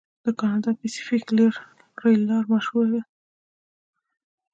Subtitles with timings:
[0.23, 1.25] د کاناډا پیسفیک
[2.03, 3.01] ریل لار مشهوره ده.